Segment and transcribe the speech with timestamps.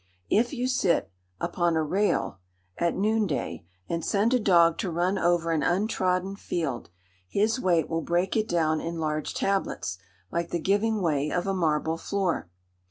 [0.31, 2.39] If you "sit upon a rail"
[2.75, 6.89] at noon day, and send a dog to run over an untrodden field,
[7.27, 9.99] his weight will break it down in large tablets,
[10.31, 12.49] like the giving way of a marble floor.